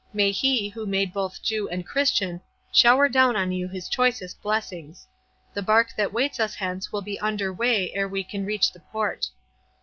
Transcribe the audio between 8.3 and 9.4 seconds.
reach the port."